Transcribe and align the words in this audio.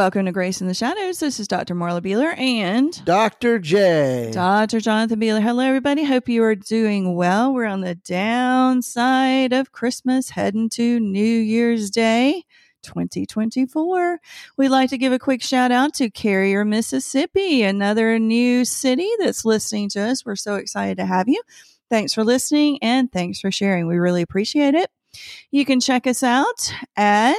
Welcome 0.00 0.24
to 0.24 0.32
Grace 0.32 0.62
in 0.62 0.66
the 0.66 0.72
Shadows. 0.72 1.20
This 1.20 1.38
is 1.38 1.46
Dr. 1.46 1.74
Marla 1.74 2.00
Behler 2.00 2.34
and 2.38 3.04
Dr. 3.04 3.58
J. 3.58 4.30
Dr. 4.32 4.80
Jonathan 4.80 5.20
Behler. 5.20 5.42
Hello, 5.42 5.62
everybody. 5.62 6.04
Hope 6.04 6.26
you 6.26 6.42
are 6.42 6.54
doing 6.54 7.14
well. 7.14 7.52
We're 7.52 7.66
on 7.66 7.82
the 7.82 7.96
downside 7.96 9.52
of 9.52 9.72
Christmas, 9.72 10.30
heading 10.30 10.70
to 10.70 10.98
New 11.00 11.20
Year's 11.20 11.90
Day. 11.90 12.44
2024. 12.82 14.18
We'd 14.56 14.68
like 14.70 14.88
to 14.88 14.96
give 14.96 15.12
a 15.12 15.18
quick 15.18 15.42
shout 15.42 15.70
out 15.70 15.92
to 15.96 16.08
Carriere, 16.08 16.64
Mississippi, 16.64 17.62
another 17.62 18.18
new 18.18 18.64
city 18.64 19.10
that's 19.18 19.44
listening 19.44 19.90
to 19.90 20.00
us. 20.00 20.24
We're 20.24 20.34
so 20.34 20.54
excited 20.54 20.96
to 20.96 21.04
have 21.04 21.28
you. 21.28 21.42
Thanks 21.90 22.14
for 22.14 22.24
listening 22.24 22.78
and 22.80 23.12
thanks 23.12 23.38
for 23.38 23.50
sharing. 23.50 23.86
We 23.86 23.98
really 23.98 24.22
appreciate 24.22 24.74
it. 24.74 24.90
You 25.50 25.66
can 25.66 25.78
check 25.78 26.06
us 26.06 26.22
out 26.22 26.72
at 26.96 27.36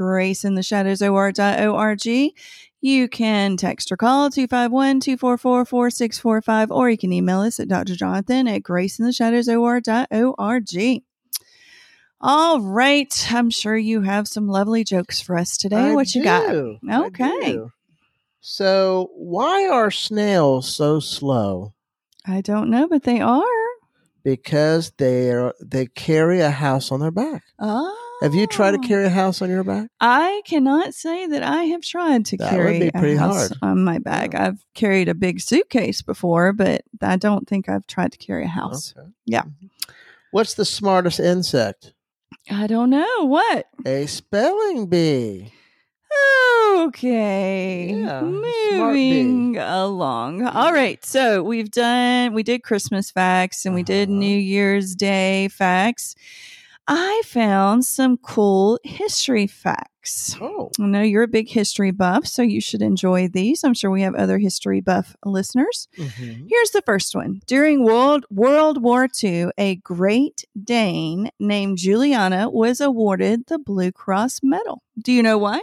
graceintheshadowsor.org. 0.00 2.32
You 2.82 3.08
can 3.08 3.58
text 3.58 3.92
or 3.92 3.98
call 3.98 4.30
251 4.30 5.00
244 5.00 5.66
4645, 5.66 6.70
or 6.70 6.88
you 6.88 6.96
can 6.96 7.12
email 7.12 7.40
us 7.40 7.60
at 7.60 7.68
drjonathan 7.68 8.50
at 8.50 8.62
graceintheshadowsor.org. 8.62 11.02
All 12.22 12.60
right. 12.60 13.26
I'm 13.30 13.50
sure 13.50 13.76
you 13.76 14.00
have 14.02 14.28
some 14.28 14.46
lovely 14.48 14.84
jokes 14.84 15.20
for 15.20 15.36
us 15.36 15.58
today. 15.58 15.90
I 15.90 15.94
what 15.94 16.14
you 16.14 16.22
got? 16.22 16.50
do. 16.50 16.78
Okay. 16.90 17.58
So, 18.42 19.10
why 19.14 19.68
are 19.68 19.90
snails 19.90 20.74
so 20.74 20.98
slow? 21.00 21.74
I 22.26 22.40
don't 22.40 22.70
know, 22.70 22.88
but 22.88 23.02
they 23.02 23.20
are. 23.20 23.44
Because 24.22 24.92
they 24.96 25.30
are 25.30 25.54
they 25.60 25.84
carry 25.86 26.40
a 26.40 26.50
house 26.50 26.90
on 26.90 27.00
their 27.00 27.10
back. 27.10 27.42
Oh. 27.58 27.99
Have 28.22 28.34
you 28.34 28.46
tried 28.46 28.72
to 28.72 28.78
carry 28.78 29.06
a 29.06 29.10
house 29.10 29.40
on 29.40 29.48
your 29.48 29.64
back? 29.64 29.88
I 30.00 30.42
cannot 30.44 30.92
say 30.94 31.26
that 31.26 31.42
I 31.42 31.64
have 31.64 31.80
tried 31.82 32.26
to 32.26 32.36
That 32.36 32.52
would 32.52 32.58
carry 32.58 32.78
be 32.80 32.90
pretty 32.90 33.14
a 33.14 33.18
house 33.18 33.48
hard. 33.48 33.52
on 33.62 33.82
my 33.84 33.98
back. 33.98 34.34
Yeah. 34.34 34.48
I've 34.48 34.64
carried 34.74 35.08
a 35.08 35.14
big 35.14 35.40
suitcase 35.40 36.02
before, 36.02 36.52
but 36.52 36.82
I 37.00 37.16
don't 37.16 37.48
think 37.48 37.68
I've 37.68 37.86
tried 37.86 38.12
to 38.12 38.18
carry 38.18 38.44
a 38.44 38.48
house. 38.48 38.92
Okay. 38.96 39.08
Yeah. 39.24 39.42
Mhm. 39.44 39.70
What's 40.32 40.52
the 40.54 40.64
smartest 40.66 41.18
insect? 41.18 41.94
I 42.50 42.66
don't 42.66 42.90
know 42.90 43.24
what. 43.24 43.66
A 43.86 44.06
spelling 44.06 44.86
bee. 44.86 45.52
Okay. 46.76 47.94
Yeah, 47.94 48.20
Moving 48.22 49.56
along. 49.56 50.42
All 50.46 50.72
right. 50.72 51.04
So 51.04 51.42
we've 51.42 51.70
done, 51.70 52.32
we 52.34 52.42
did 52.42 52.62
Christmas 52.62 53.10
facts 53.10 53.64
and 53.66 53.74
we 53.74 53.82
did 53.82 54.08
Uh-huh. 54.08 54.18
New 54.18 54.38
Year's 54.38 54.94
Day 54.94 55.48
facts. 55.48 56.14
I 56.88 57.22
found 57.24 57.84
some 57.84 58.16
cool 58.16 58.78
history 58.82 59.46
facts. 59.46 60.34
Oh, 60.40 60.70
I 60.80 60.86
know 60.86 61.02
you're 61.02 61.22
a 61.22 61.28
big 61.28 61.48
history 61.48 61.90
buff, 61.92 62.26
so 62.26 62.42
you 62.42 62.60
should 62.60 62.82
enjoy 62.82 63.28
these. 63.28 63.62
I'm 63.62 63.74
sure 63.74 63.90
we 63.90 64.02
have 64.02 64.14
other 64.14 64.38
history 64.38 64.80
buff 64.80 65.14
listeners. 65.24 65.88
mhm. 65.96 66.46
Here's 66.48 66.70
the 66.70 66.82
first 66.84 67.14
one. 67.14 67.40
During 67.46 67.84
World 67.84 68.24
World 68.30 68.82
War 68.82 69.08
II, 69.22 69.50
a 69.56 69.76
Great 69.76 70.44
Dane 70.62 71.30
named 71.38 71.78
Juliana 71.78 72.50
was 72.50 72.80
awarded 72.80 73.46
the 73.46 73.58
Blue 73.58 73.92
Cross 73.92 74.40
Medal. 74.42 74.82
Do 74.98 75.12
you 75.12 75.22
know 75.22 75.38
why? 75.38 75.60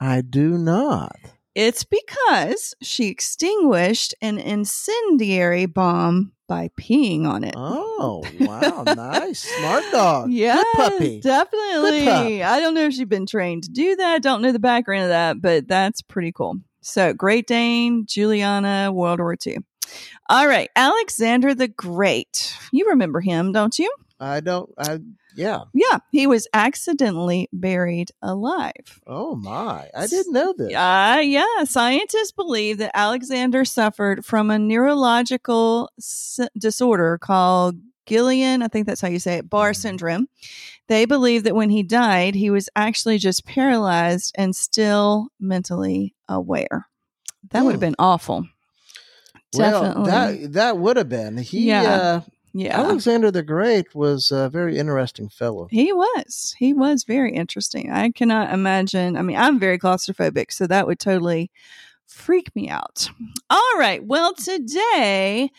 I 0.00 0.20
do 0.22 0.58
not. 0.58 1.16
It's 1.54 1.84
because 1.84 2.74
she 2.82 3.08
extinguished 3.08 4.14
an 4.20 4.38
incendiary 4.38 5.66
bomb 5.66 6.32
by 6.48 6.68
peeing 6.78 7.26
on 7.26 7.44
it. 7.44 7.54
Oh, 7.56 8.24
wow. 8.40 8.82
nice. 8.94 9.40
Smart 9.44 9.84
dog. 9.92 10.30
Yeah, 10.30 10.56
Good 10.56 10.66
puppy. 10.74 11.20
definitely. 11.20 12.04
Good 12.04 12.42
I 12.42 12.60
don't 12.60 12.74
know 12.74 12.86
if 12.86 12.94
she's 12.94 13.06
been 13.06 13.26
trained 13.26 13.64
to 13.64 13.70
do 13.70 13.96
that. 13.96 14.22
Don't 14.22 14.42
know 14.42 14.52
the 14.52 14.58
background 14.58 15.04
of 15.04 15.08
that, 15.10 15.40
but 15.40 15.68
that's 15.68 16.02
pretty 16.02 16.32
cool. 16.32 16.56
So, 16.82 17.14
Great 17.14 17.46
Dane, 17.46 18.04
Juliana, 18.06 18.92
World 18.92 19.20
War 19.20 19.36
II. 19.46 19.58
All 20.28 20.46
right, 20.46 20.68
Alexander 20.76 21.54
the 21.54 21.68
Great. 21.68 22.54
You 22.72 22.88
remember 22.90 23.20
him, 23.20 23.52
don't 23.52 23.78
you? 23.78 23.94
I 24.20 24.40
don't. 24.40 24.70
I 24.76 24.98
yeah. 25.34 25.60
Yeah, 25.72 25.98
he 26.12 26.26
was 26.26 26.46
accidentally 26.54 27.48
buried 27.52 28.10
alive. 28.22 29.00
Oh 29.06 29.34
my! 29.36 29.88
I 29.96 30.06
didn't 30.06 30.32
know 30.32 30.54
this. 30.56 30.74
Uh, 30.74 31.20
yeah, 31.24 31.64
scientists 31.64 32.32
believe 32.32 32.78
that 32.78 32.90
Alexander 32.94 33.64
suffered 33.64 34.24
from 34.24 34.50
a 34.50 34.58
neurological 34.58 35.90
s- 35.98 36.40
disorder 36.58 37.18
called 37.18 37.76
Guillain, 38.06 38.62
I 38.62 38.68
think 38.68 38.86
that's 38.86 39.00
how 39.00 39.08
you 39.08 39.18
say 39.18 39.38
it, 39.38 39.48
Barré 39.48 39.70
Mhm. 39.70 39.76
syndrome. 39.76 40.28
They 40.88 41.06
believe 41.06 41.44
that 41.44 41.54
when 41.54 41.70
he 41.70 41.82
died, 41.82 42.34
he 42.34 42.50
was 42.50 42.68
actually 42.76 43.16
just 43.16 43.46
paralyzed 43.46 44.32
and 44.36 44.54
still 44.54 45.28
mentally 45.40 46.14
aware. 46.28 46.86
That 47.50 47.64
would 47.64 47.72
have 47.72 47.80
Hmm. 47.80 47.86
been 47.86 47.96
awful. 47.98 48.46
Well, 49.54 49.82
Definitely. 50.04 50.10
that 50.46 50.52
that 50.54 50.78
would 50.78 50.96
have 50.96 51.08
been. 51.08 51.38
He 51.38 51.68
Yeah. 51.68 51.82
uh, 51.82 52.20
yeah. 52.56 52.80
Alexander 52.80 53.32
the 53.32 53.42
Great 53.42 53.96
was 53.96 54.30
a 54.30 54.48
very 54.48 54.78
interesting 54.78 55.28
fellow. 55.28 55.66
He 55.70 55.92
was. 55.92 56.54
He 56.56 56.72
was 56.72 57.02
very 57.02 57.34
interesting. 57.34 57.90
I 57.90 58.12
cannot 58.12 58.54
imagine. 58.54 59.16
I 59.16 59.22
mean, 59.22 59.36
I'm 59.36 59.58
very 59.58 59.76
claustrophobic, 59.76 60.52
so 60.52 60.68
that 60.68 60.86
would 60.86 61.00
totally 61.00 61.50
freak 62.06 62.54
me 62.54 62.68
out. 62.68 63.10
All 63.50 63.72
right. 63.76 64.04
Well, 64.04 64.34
today 64.34 65.50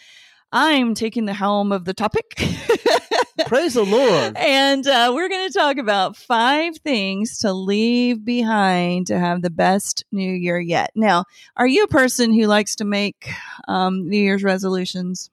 I'm 0.54 0.94
taking 0.94 1.26
the 1.26 1.34
helm 1.34 1.74
of 1.74 1.84
the 1.84 1.94
topic. 1.94 2.38
Praise 3.48 3.74
the 3.74 3.84
Lord. 3.84 4.38
And 4.38 4.88
uh, 4.88 5.12
we're 5.14 5.28
going 5.28 5.50
to 5.50 5.54
talk 5.54 5.78
about 5.78 6.16
five 6.16 6.78
things 6.78 7.40
to 7.40 7.52
leave 7.52 8.24
behind 8.24 9.08
to 9.08 9.20
have 9.20 9.42
the 9.42 9.50
best 9.50 10.06
New 10.14 10.32
Year 10.32 10.58
yet. 10.58 10.92
Now, 10.96 11.26
are 11.58 11.68
you 11.68 11.84
a 11.84 11.90
person 11.90 12.32
who 12.32 12.48
likes 12.48 12.78
to 12.78 12.86
make 12.86 13.30
um, 13.68 14.08
New 14.08 14.18
Year's 14.18 14.44
resolutions? 14.44 15.30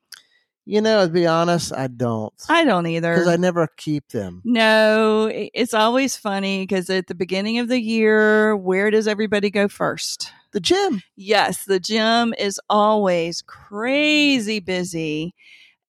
You 0.65 0.81
know, 0.81 1.07
to 1.07 1.13
be 1.13 1.27
honest, 1.27 1.73
I 1.73 1.89
don't 1.89 2.33
I 2.49 2.65
don't 2.65 2.87
either. 2.87 3.15
because 3.15 3.29
I 3.29 3.37
never 3.37 3.69
keep 3.77 4.09
them. 4.11 4.43
No, 4.45 5.31
it's 5.33 5.75
always 5.75 6.17
funny 6.17 6.63
because 6.63 6.89
at 6.89 7.09
the 7.09 7.15
beginning 7.15 7.59
of 7.59 7.69
the 7.69 7.81
year, 7.81 8.57
where 8.57 8.91
does 8.91 9.09
everybody 9.09 9.51
go 9.51 9.67
first? 9.67 10.31
The 10.53 10.61
gym. 10.61 11.03
Yes, 11.17 11.65
the 11.65 11.81
gym 11.81 12.35
is 12.39 12.61
always 12.71 13.43
crazy 13.43 14.61
busy 14.61 15.35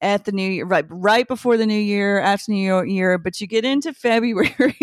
at 0.03 0.25
the 0.25 0.31
new 0.31 0.47
year, 0.49 0.65
right, 0.65 0.85
right 0.89 1.27
before 1.27 1.57
the 1.57 1.65
new 1.65 1.79
year, 1.79 2.19
after 2.19 2.51
New 2.51 2.83
Year, 2.83 3.17
but 3.17 3.39
you 3.41 3.47
get 3.47 3.65
into 3.65 3.93
February, 4.07 4.75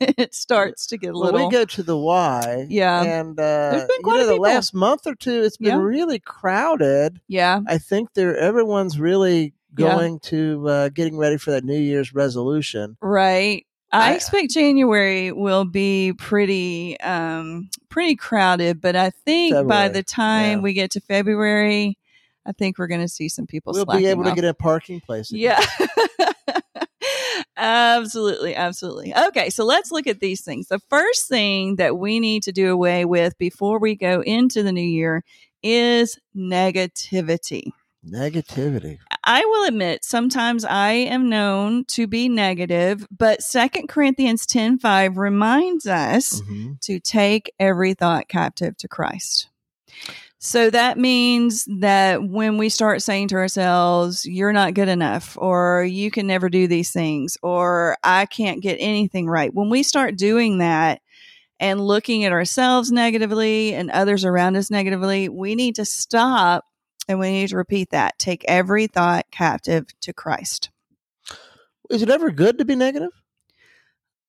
it 0.00 0.34
starts 0.34 0.86
to 0.88 0.96
get 0.98 1.10
a 1.10 1.12
Well, 1.12 1.32
little. 1.32 1.46
we 1.48 1.52
go 1.52 1.64
to 1.64 1.82
the 1.82 1.96
Y. 1.96 2.66
Yeah. 2.68 3.02
and 3.02 3.38
uh, 3.38 3.70
There's 3.70 3.84
been 3.86 4.02
quite 4.02 4.14
you 4.20 4.26
know, 4.26 4.34
the 4.34 4.40
last 4.40 4.74
month 4.74 5.06
or 5.06 5.14
two, 5.14 5.42
it's 5.42 5.56
been 5.58 5.68
Yeah. 5.68 5.76
really 5.84 6.18
crowded. 6.18 7.20
yeah, 7.28 7.60
I 7.66 7.78
think 7.78 8.14
they're 8.14 8.36
everyone's 8.36 8.98
really 8.98 9.52
Yeah. 9.76 9.94
going 9.94 10.20
to 10.20 10.68
uh, 10.68 10.88
getting 10.88 11.16
ready 11.16 11.36
for 11.38 11.50
that 11.52 11.64
New 11.64 11.78
Year's 11.78 12.12
resolution. 12.14 12.96
right. 13.00 13.64
I 13.94 14.14
expect 14.14 14.52
January 14.52 15.32
will 15.32 15.66
be 15.66 16.14
pretty 16.16 16.98
um 17.00 17.68
pretty 17.90 18.16
crowded, 18.16 18.80
but 18.80 18.96
I 18.96 19.10
think 19.10 19.68
by 19.68 19.88
the 19.90 20.02
time 20.02 20.58
yeah. 20.58 20.62
we 20.62 20.72
get 20.72 20.92
to 20.92 21.00
February, 21.02 21.98
I 22.46 22.52
think 22.52 22.78
we're 22.78 22.88
going 22.88 23.00
to 23.00 23.08
see 23.08 23.28
some 23.28 23.46
people 23.46 23.72
We'll 23.72 23.84
be 23.86 24.06
able 24.06 24.24
to 24.24 24.34
get 24.34 24.44
a 24.44 24.54
parking 24.54 25.00
place. 25.00 25.30
again. 25.30 25.60
Yeah. 25.60 25.86
absolutely. 27.56 28.54
Absolutely. 28.54 29.14
Okay. 29.28 29.50
So 29.50 29.64
let's 29.64 29.90
look 29.92 30.06
at 30.06 30.20
these 30.20 30.42
things. 30.42 30.68
The 30.68 30.80
first 30.90 31.28
thing 31.28 31.76
that 31.76 31.96
we 31.96 32.20
need 32.20 32.42
to 32.44 32.52
do 32.52 32.72
away 32.72 33.04
with 33.04 33.36
before 33.38 33.78
we 33.78 33.94
go 33.94 34.22
into 34.22 34.62
the 34.62 34.72
new 34.72 34.80
year 34.82 35.22
is 35.62 36.18
negativity. 36.36 37.70
Negativity. 38.04 38.98
I 39.24 39.44
will 39.44 39.68
admit 39.68 40.04
sometimes 40.04 40.64
I 40.64 40.90
am 40.90 41.28
known 41.28 41.84
to 41.90 42.08
be 42.08 42.28
negative, 42.28 43.06
but 43.16 43.42
Second 43.42 43.88
Corinthians 43.88 44.44
10:5 44.46 45.16
reminds 45.16 45.86
us 45.86 46.40
Mhm. 46.40 46.80
to 46.80 46.98
take 46.98 47.52
every 47.60 47.94
thought 47.94 48.26
captive 48.28 48.76
to 48.78 48.88
Christ. 48.88 49.48
So 50.44 50.70
that 50.70 50.98
means 50.98 51.68
that 51.78 52.24
when 52.24 52.58
we 52.58 52.68
start 52.68 53.00
saying 53.00 53.28
to 53.28 53.36
ourselves, 53.36 54.26
you're 54.26 54.52
not 54.52 54.74
good 54.74 54.88
enough, 54.88 55.38
or 55.40 55.84
you 55.84 56.10
can 56.10 56.26
never 56.26 56.48
do 56.48 56.66
these 56.66 56.90
things, 56.90 57.36
or 57.44 57.96
I 58.02 58.26
can't 58.26 58.60
get 58.60 58.74
anything 58.80 59.28
right, 59.28 59.54
when 59.54 59.70
we 59.70 59.84
start 59.84 60.16
doing 60.16 60.58
that 60.58 61.00
and 61.60 61.80
looking 61.80 62.24
at 62.24 62.32
ourselves 62.32 62.90
negatively 62.90 63.72
and 63.72 63.88
others 63.92 64.24
around 64.24 64.56
us 64.56 64.68
negatively, 64.68 65.28
we 65.28 65.54
need 65.54 65.76
to 65.76 65.84
stop 65.84 66.64
and 67.06 67.20
we 67.20 67.30
need 67.30 67.50
to 67.50 67.56
repeat 67.56 67.90
that. 67.90 68.18
Take 68.18 68.44
every 68.48 68.88
thought 68.88 69.26
captive 69.30 69.86
to 70.00 70.12
Christ. 70.12 70.70
Is 71.88 72.02
it 72.02 72.10
ever 72.10 72.32
good 72.32 72.58
to 72.58 72.64
be 72.64 72.74
negative? 72.74 73.12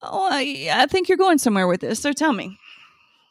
Oh, 0.03 0.29
I, 0.31 0.69
I 0.71 0.85
think 0.85 1.09
you're 1.09 1.17
going 1.17 1.39
somewhere 1.39 1.65
with 1.67 1.81
this. 1.81 1.99
So 1.99 2.13
tell 2.13 2.33
me. 2.33 2.59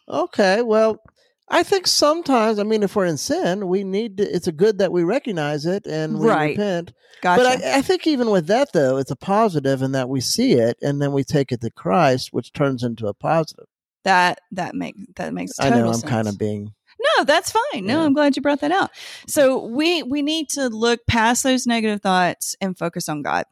Okay, 0.08 0.62
well, 0.62 1.00
I 1.48 1.62
think 1.62 1.86
sometimes, 1.86 2.58
I 2.58 2.62
mean, 2.62 2.82
if 2.82 2.96
we're 2.96 3.04
in 3.06 3.18
sin, 3.18 3.68
we 3.68 3.84
need 3.84 4.16
to, 4.18 4.22
it's 4.24 4.46
a 4.46 4.52
good 4.52 4.78
that 4.78 4.92
we 4.92 5.02
recognize 5.02 5.66
it 5.66 5.86
and 5.86 6.18
we 6.18 6.28
Right. 6.28 6.56
repent. 6.56 6.92
Gotcha. 7.20 7.42
But 7.42 7.64
I, 7.64 7.78
I 7.78 7.82
think 7.82 8.06
even 8.06 8.30
with 8.30 8.46
that, 8.46 8.72
though, 8.72 8.96
it's 8.96 9.10
a 9.10 9.16
positive 9.16 9.82
in 9.82 9.92
that 9.92 10.08
we 10.08 10.20
see 10.20 10.52
it 10.54 10.78
and 10.82 11.00
then 11.02 11.12
we 11.12 11.24
take 11.24 11.52
it 11.52 11.60
to 11.60 11.70
Christ, 11.70 12.30
which 12.32 12.52
turns 12.52 12.82
into 12.82 13.06
a 13.06 13.14
positive. 13.14 13.66
That 14.04 14.40
that 14.50 14.74
make 14.74 14.96
that 15.14 15.32
makes 15.32 15.60
I 15.60 15.70
know 15.70 15.86
I'm 15.86 15.92
sense. 15.94 16.10
kind 16.10 16.26
of 16.26 16.36
being 16.36 16.72
No, 17.18 17.24
that's 17.24 17.52
fine. 17.52 17.86
No, 17.86 18.00
Yeah. 18.00 18.06
I'm 18.06 18.14
glad 18.14 18.34
you 18.34 18.42
brought 18.42 18.60
that 18.62 18.72
out. 18.72 18.90
So 19.28 19.64
we 19.64 20.02
we 20.02 20.22
need 20.22 20.48
to 20.50 20.68
look 20.68 21.00
past 21.06 21.44
those 21.44 21.66
negative 21.68 22.02
thoughts 22.02 22.56
and 22.60 22.76
focus 22.76 23.08
on 23.08 23.22
God. 23.22 23.44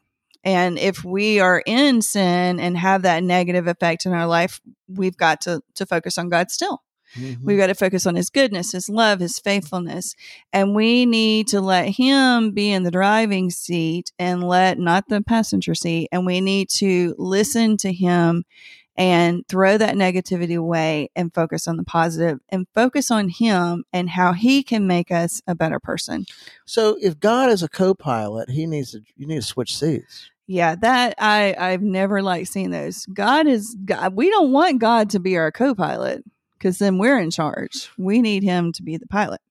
And 0.43 0.77
if 0.77 1.05
we 1.05 1.39
are 1.39 1.63
in 1.65 2.01
sin 2.01 2.59
and 2.59 2.77
have 2.77 3.03
that 3.03 3.23
negative 3.23 3.67
effect 3.67 4.05
in 4.05 4.11
our 4.11 4.27
life, 4.27 4.59
we've 4.89 5.15
got 5.15 5.39
to 5.41 5.61
to 5.75 5.85
focus 5.85 6.17
on 6.17 6.27
God 6.27 6.51
still. 6.51 6.81
Mhm. 7.15 7.39
We've 7.43 7.57
got 7.57 7.67
to 7.67 7.75
focus 7.75 8.05
on 8.05 8.15
his 8.15 8.29
goodness, 8.29 8.71
his 8.71 8.89
love, 8.89 9.19
his 9.19 9.39
faithfulness. 9.39 10.15
And 10.53 10.75
we 10.75 11.05
need 11.05 11.47
to 11.49 11.61
let 11.61 11.89
him 11.89 12.51
be 12.51 12.71
in 12.71 12.83
the 12.83 12.91
driving 12.91 13.49
seat 13.49 14.11
and 14.17 14.43
let 14.43 14.79
not 14.79 15.09
the 15.09 15.21
passenger 15.21 15.75
seat. 15.75 16.09
And 16.11 16.25
we 16.25 16.41
need 16.41 16.69
to 16.77 17.15
listen 17.17 17.77
to 17.77 17.91
him 17.91 18.43
and 18.97 19.47
throw 19.47 19.77
that 19.77 19.95
negativity 19.95 20.57
away 20.57 21.09
and 21.15 21.33
focus 21.33 21.67
on 21.67 21.77
the 21.77 21.83
positive 21.83 22.39
and 22.49 22.67
focus 22.75 23.09
on 23.09 23.29
him 23.29 23.83
and 23.93 24.09
how 24.09 24.33
he 24.33 24.63
can 24.63 24.85
make 24.85 25.11
us 25.11 25.41
a 25.47 25.55
better 25.55 25.79
person. 25.79 26.25
So 26.65 26.97
if 27.01 27.19
God 27.19 27.49
is 27.49 27.63
a 27.63 27.69
co-pilot, 27.69 28.49
he 28.49 28.65
needs 28.67 28.91
to 28.91 29.01
you 29.15 29.25
need 29.27 29.37
to 29.37 29.41
switch 29.41 29.77
seats. 29.77 30.29
Yeah, 30.47 30.75
that 30.75 31.15
I 31.17 31.55
I've 31.57 31.81
never 31.81 32.21
liked 32.21 32.49
seeing 32.49 32.71
those. 32.71 33.05
God 33.07 33.47
is 33.47 33.77
God. 33.85 34.15
We 34.15 34.29
don't 34.29 34.51
want 34.51 34.81
God 34.81 35.09
to 35.11 35.19
be 35.19 35.37
our 35.37 35.51
co-pilot 35.51 36.23
because 36.61 36.77
then 36.77 36.99
we're 36.99 37.17
in 37.19 37.31
charge. 37.31 37.89
We 37.97 38.21
need 38.21 38.43
him 38.43 38.71
to 38.73 38.83
be 38.83 38.97
the 38.97 39.07
pilot. 39.07 39.41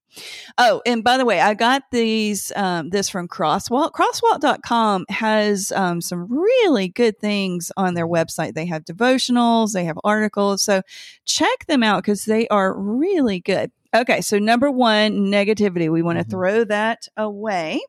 Oh, 0.57 0.81
and 0.85 1.03
by 1.03 1.17
the 1.17 1.25
way, 1.25 1.39
I 1.39 1.53
got 1.53 1.83
these 1.91 2.51
um, 2.55 2.89
this 2.89 3.09
from 3.09 3.27
Crosswalk. 3.27 3.91
Crosswalk.com 3.91 5.05
has 5.09 5.71
um, 5.73 6.01
some 6.01 6.27
really 6.29 6.87
good 6.89 7.17
things 7.19 7.71
on 7.77 7.93
their 7.93 8.07
website. 8.07 8.53
They 8.53 8.65
have 8.65 8.83
devotionals, 8.85 9.73
they 9.73 9.85
have 9.85 9.97
articles. 10.03 10.63
So 10.63 10.81
check 11.25 11.65
them 11.67 11.83
out 11.83 12.03
because 12.03 12.25
they 12.25 12.47
are 12.49 12.73
really 12.77 13.39
good. 13.39 13.71
Okay, 13.93 14.21
so 14.21 14.37
number 14.39 14.71
one, 14.71 15.27
negativity. 15.27 15.91
We 15.91 16.01
want 16.01 16.17
to 16.19 16.25
Mhm. 16.25 16.29
throw 16.29 16.63
that 16.65 17.07
away. 17.17 17.81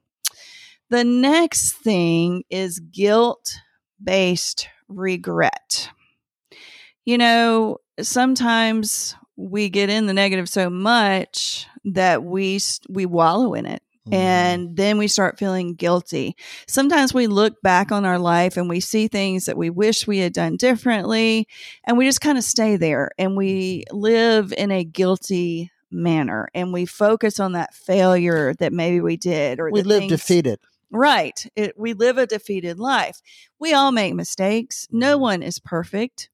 The 0.91 1.05
next 1.05 1.73
thing 1.73 2.45
is 2.51 2.79
guilt 2.81 3.57
based 4.03 4.69
regret. 4.89 5.89
You 7.05 7.19
know, 7.19 7.79
sometimes 8.01 9.15
we 9.37 9.69
get 9.71 9.89
in 9.91 10.07
the 10.07 10.15
negative 10.15 10.49
so 10.49 10.69
much 10.71 11.67
that 11.85 12.23
we 12.23 12.61
we 12.89 13.07
wallow 13.07 13.55
in 13.55 13.67
it 13.67 13.83
Mm-hmm. 14.05 14.15
and 14.15 14.77
then 14.77 14.99
we 14.99 15.07
start 15.07 15.39
feeling 15.39 15.75
guilty. 15.77 16.35
Sometimes 16.67 17.15
we 17.15 17.29
look 17.29 17.63
back 17.63 17.93
on 17.93 18.05
our 18.05 18.19
life 18.19 18.57
and 18.57 18.69
we 18.69 18.81
see 18.81 19.07
things 19.07 19.45
that 19.45 19.57
we 19.57 19.71
wish 19.71 20.09
we 20.09 20.19
had 20.19 20.33
done 20.33 20.57
differently, 20.57 21.47
and 21.85 21.97
we 21.97 22.07
just 22.07 22.21
kind 22.21 22.37
of 22.37 22.43
stay 22.43 22.75
there 22.75 23.13
and 23.17 23.37
we 23.37 23.85
live 23.93 24.53
in 24.59 24.73
a 24.73 24.83
guilty 24.83 25.71
manner 25.93 26.49
and 26.53 26.73
we 26.73 26.85
focus 26.85 27.39
on 27.39 27.53
that 27.53 27.75
failure 27.75 28.55
that 28.55 28.73
maybe 28.73 29.01
we 29.01 29.17
did 29.17 29.61
or 29.61 29.71
we 29.71 29.83
live 29.83 30.01
things- 30.01 30.11
defeated. 30.11 30.59
Right. 30.91 31.47
It, 31.55 31.79
we 31.79 31.93
live 31.93 32.19
a 32.19 32.27
defeated 32.27 32.81
life. 32.81 33.23
We 33.61 33.73
all 33.73 33.93
make 33.93 34.15
mistakes. 34.15 34.89
No 34.91 35.17
one 35.17 35.45
is 35.45 35.61
perfect. 35.61 36.29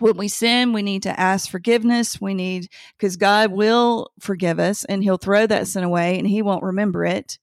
When 0.00 0.16
we 0.16 0.28
sin, 0.28 0.72
we 0.72 0.82
need 0.82 1.04
to 1.04 1.20
ask 1.20 1.48
forgiveness. 1.48 2.20
We 2.20 2.34
need, 2.34 2.68
because 2.98 3.16
God 3.16 3.52
will 3.52 4.10
forgive 4.20 4.58
us 4.58 4.84
and 4.84 5.02
He'll 5.02 5.18
throw 5.18 5.46
that 5.46 5.68
sin 5.68 5.84
away 5.84 6.18
and 6.18 6.26
He 6.26 6.42
won't 6.42 6.64
remember 6.64 7.04
it. 7.04 7.38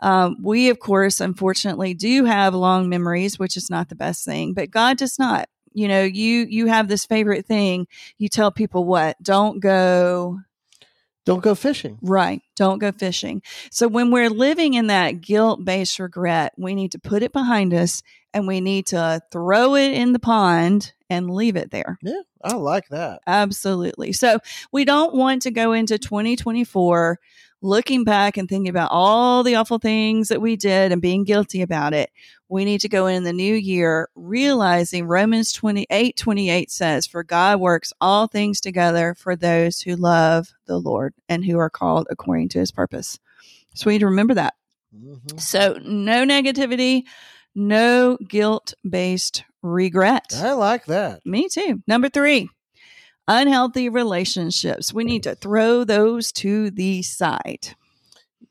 Um, 0.00 0.36
we, 0.40 0.70
of 0.70 0.78
course, 0.78 1.20
unfortunately, 1.20 1.94
do 1.94 2.24
have 2.24 2.54
long 2.54 2.88
memories, 2.88 3.38
which 3.38 3.56
is 3.56 3.68
not 3.70 3.88
the 3.88 3.94
best 3.96 4.24
thing, 4.24 4.54
but 4.54 4.70
God 4.70 4.96
does 4.96 5.18
not. 5.18 5.48
You 5.72 5.88
know, 5.88 6.02
you 6.02 6.46
you 6.48 6.66
have 6.66 6.88
this 6.88 7.06
favorite 7.06 7.46
thing. 7.46 7.86
You 8.18 8.28
tell 8.28 8.50
people 8.50 8.84
what? 8.84 9.22
Don't 9.22 9.60
go 9.60 10.40
Don't 11.30 11.44
go 11.44 11.54
fishing. 11.54 11.96
Right. 12.02 12.42
Don't 12.56 12.80
go 12.80 12.90
fishing. 12.90 13.42
So 13.70 13.86
when 13.86 14.10
we're 14.10 14.30
living 14.30 14.74
in 14.74 14.88
that 14.88 15.20
guilt 15.20 15.64
based 15.64 16.00
regret, 16.00 16.54
we 16.58 16.74
need 16.74 16.90
to 16.90 16.98
put 16.98 17.22
it 17.22 17.32
behind 17.32 17.72
us 17.72 18.02
and 18.34 18.48
we 18.48 18.60
need 18.60 18.86
to 18.88 19.20
throw 19.30 19.76
it 19.76 19.92
in 19.92 20.12
the 20.12 20.18
pond 20.18 20.92
and 21.08 21.30
leave 21.30 21.54
it 21.54 21.70
there. 21.70 21.98
Yeah, 22.02 22.22
I 22.42 22.54
like 22.54 22.88
that. 22.88 23.20
Absolutely. 23.28 24.12
So 24.12 24.40
we 24.72 24.84
don't 24.84 25.14
want 25.14 25.42
to 25.42 25.52
go 25.52 25.72
into 25.72 25.98
2024 25.98 27.20
looking 27.62 28.04
back 28.04 28.36
and 28.36 28.48
thinking 28.48 28.68
about 28.70 28.90
all 28.90 29.42
the 29.42 29.54
awful 29.54 29.78
things 29.78 30.28
that 30.28 30.40
we 30.40 30.56
did 30.56 30.92
and 30.92 31.02
being 31.02 31.24
guilty 31.24 31.62
about 31.62 31.92
it. 31.92 32.10
We 32.48 32.64
need 32.64 32.80
to 32.80 32.88
go 32.88 33.06
in 33.06 33.22
the 33.24 33.32
new 33.32 33.54
year 33.54 34.08
realizing 34.14 35.06
Romans 35.06 35.52
28 35.52 36.16
28 36.16 36.70
says, 36.70 37.06
For 37.06 37.22
God 37.22 37.60
works 37.60 37.92
all 38.00 38.26
things 38.26 38.60
together 38.60 39.14
for 39.14 39.36
those 39.36 39.80
who 39.80 39.96
love 39.96 40.48
the 40.66 40.78
Lord 40.78 41.14
and 41.28 41.44
who 41.44 41.58
are 41.58 41.70
called 41.70 42.06
according 42.10 42.48
to 42.50 42.58
his 42.58 42.72
purpose. 42.72 43.18
So 43.74 43.86
we 43.86 43.94
need 43.94 44.00
to 44.00 44.06
remember 44.06 44.34
that. 44.34 44.54
Mhm. 44.94 45.40
So 45.40 45.78
no 45.84 46.24
negativity, 46.24 47.04
no 47.54 48.16
guilt 48.28 48.74
based 48.88 49.44
regret. 49.62 50.32
I 50.34 50.52
like 50.52 50.86
that. 50.86 51.24
Me 51.24 51.48
too. 51.48 51.82
Number 51.86 52.08
three, 52.08 52.48
unhealthy 53.30 53.88
relationships. 53.88 54.92
We 54.92 55.04
need 55.04 55.22
to 55.22 55.36
throw 55.36 55.84
those 55.84 56.32
to 56.32 56.70
the 56.70 57.02
side. 57.02 57.74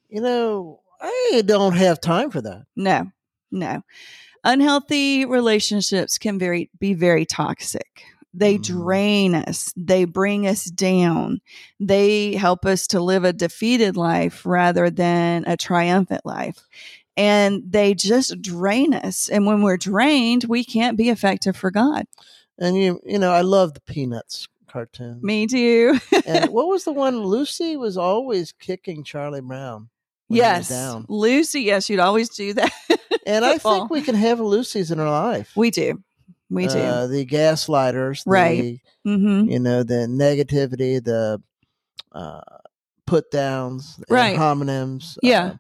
You 0.08 0.22
know, 0.22 0.80
I 1.02 1.44
don't 1.46 1.76
have 1.76 2.00
time 2.00 2.32
for 2.32 2.42
that. 2.42 2.64
No, 2.76 3.12
no. 3.52 3.82
Unhealthy 4.46 5.26
relationships 5.26 6.18
can 6.18 6.40
very 6.40 6.70
be 6.80 6.94
very 6.94 7.26
toxic. 7.26 8.04
They 8.34 8.58
Mhm. 8.58 8.64
drain 8.64 9.36
us. 9.36 9.74
They 9.76 10.06
bring 10.06 10.48
us 10.48 10.66
down. 10.66 11.42
They 11.80 12.36
help 12.36 12.66
us 12.66 12.88
to 12.88 13.02
live 13.02 13.26
a 13.26 13.34
defeated 13.34 13.98
life 13.98 14.46
rather 14.46 14.90
than 14.90 15.44
a 15.46 15.58
triumphant 15.58 16.26
life. 16.26 16.60
And 17.18 17.64
they 17.70 17.94
just 17.96 18.42
drain 18.42 18.94
us. 18.94 19.28
And 19.28 19.46
when 19.46 19.62
we're 19.62 19.78
drained, 19.78 20.46
we 20.46 20.64
can't 20.64 20.98
be 20.98 21.10
effective 21.10 21.58
for 21.58 21.70
God. 21.70 22.06
And 22.58 22.78
you, 22.78 23.02
you 23.06 23.20
know, 23.20 23.32
I 23.32 23.42
love 23.42 23.74
the 23.74 23.82
Peanuts 23.82 24.48
cartoon. 24.70 25.20
Me 25.22 25.48
too. 25.48 26.00
and 26.26 26.50
what 26.52 26.68
was 26.68 26.84
the 26.84 26.92
one? 26.94 27.24
Lucy 27.24 27.76
was 27.78 27.98
always 27.98 28.52
kicking 28.52 29.04
Charlie 29.04 29.42
Brown. 29.42 29.90
when 30.28 30.38
he 30.38 30.42
was 30.42 30.70
yes. 30.72 31.04
Lucy, 31.10 31.62
yes, 31.62 31.90
you'd 31.90 32.00
always 32.00 32.30
do 32.30 32.54
that. 32.54 32.72
And 33.26 33.44
I 33.46 33.58
think 33.60 33.90
we 33.90 34.02
can 34.02 34.16
have 34.16 34.40
Lucy's 34.40 34.92
in 34.92 35.00
our 35.00 35.10
life. 35.10 35.52
We 35.56 35.72
do. 35.72 36.02
We 36.50 36.68
do. 36.68 36.80
Uh, 36.80 37.08
the 37.08 37.26
gaslighters, 37.26 38.24
Right. 38.26 38.80
The, 39.06 39.12
mm-hmm. 39.12 39.50
you 39.52 39.60
know, 39.60 39.84
the 39.84 40.08
negativity, 40.08 41.04
the 41.04 41.42
uh, 42.12 42.42
put 43.06 43.30
downs, 43.32 43.98
the 44.08 44.14
Right. 44.14 44.38
homonyms. 44.38 45.18
Yeah. 45.22 45.44
uh, 45.46 45.56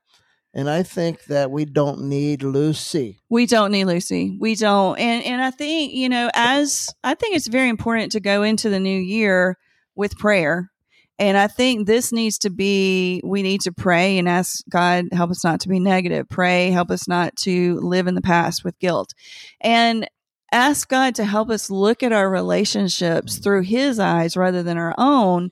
and 0.51 0.67
I 0.67 0.81
think 0.81 1.25
that 1.25 1.51
we 1.51 1.65
don't 1.65 2.01
need 2.09 2.41
Lucy. 2.41 3.19
We 3.29 3.45
don't 3.45 3.71
need 3.71 3.85
Lucy. 3.85 4.35
We 4.39 4.55
don't. 4.55 4.97
And 4.97 5.18
I 5.49 5.51
think, 5.51 5.93
you 5.93 6.09
know, 6.09 6.29
as 6.35 6.93
I 7.03 7.15
think 7.15 7.35
it's 7.35 7.47
very 7.47 7.69
important 7.69 8.11
to 8.11 8.19
go 8.19 8.43
into 8.43 8.69
the 8.69 8.79
new 8.79 8.99
year 8.99 9.57
with 9.95 10.15
prayer. 10.15 10.69
And 11.17 11.35
I 11.39 11.47
think 11.47 11.87
this 11.87 12.11
needs 12.11 12.37
to 12.39 12.51
be 12.51 13.19
we 13.25 13.41
need 13.41 13.61
to 13.61 13.71
pray 13.71 14.19
and 14.19 14.29
ask 14.29 14.63
God 14.69 15.05
help 15.11 15.31
us 15.31 15.43
not 15.43 15.61
to 15.61 15.67
be 15.67 15.79
negative. 15.79 16.29
Pray, 16.29 16.69
help 16.69 16.91
us 16.91 17.07
not 17.07 17.35
to 17.37 17.79
live 17.79 18.05
in 18.05 18.13
the 18.13 18.21
past 18.21 18.63
with 18.63 18.77
guilt. 18.77 19.15
And 19.59 20.07
ask 20.51 20.87
God 20.87 21.15
to 21.15 21.25
help 21.25 21.49
us 21.49 21.71
look 21.71 22.03
at 22.03 22.13
our 22.13 22.29
relationships 22.29 23.39
through 23.39 23.63
his 23.63 23.97
eyes 23.97 24.37
rather 24.37 24.61
than 24.61 24.77
our 24.77 24.93
own 24.99 25.49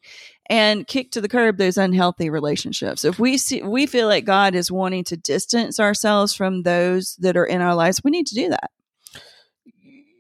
and 0.48 0.86
kick 0.86 1.10
to 1.10 1.22
the 1.22 1.28
curb 1.28 1.58
those 1.58 1.76
unhealthy 1.76 2.30
relationships. 2.30 3.04
If 3.04 3.18
we 3.18 3.40
see 3.40 3.64
we 3.64 3.88
feel 3.88 4.08
like 4.08 4.26
God 4.26 4.54
is 4.54 4.72
wanting 4.72 5.06
to 5.06 5.18
distance 5.18 5.80
ourselves 5.80 6.36
from 6.36 6.62
those 6.62 7.16
that 7.18 7.36
are 7.36 7.46
in 7.46 7.62
our 7.62 7.74
lives, 7.74 8.04
we 8.04 8.12
need 8.12 8.28
to 8.28 8.36
do 8.36 8.50
that. 8.50 8.70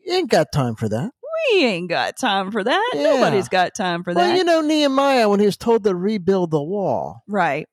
You 0.07 0.13
ain't 0.13 0.31
got 0.31 0.51
time 0.53 0.75
for 0.75 0.87
that. 0.89 1.11
We 1.51 1.63
ain't 1.65 1.89
got 1.89 2.17
time 2.17 2.51
for 2.51 2.63
that. 2.63 2.91
Yeah. 2.95 3.03
Nobody's 3.03 3.49
got 3.49 3.75
time 3.75 4.03
for 4.03 4.13
Well, 4.13 4.23
that. 4.25 4.29
Well, 4.29 4.37
you 4.37 4.43
know, 4.43 4.61
Nehemiah, 4.61 5.29
when 5.29 5.39
he 5.39 5.45
was 5.45 5.57
told 5.57 5.83
to 5.83 5.93
rebuild 5.93 6.51
the 6.51 6.61
wall, 6.61 7.23
right. 7.27 7.67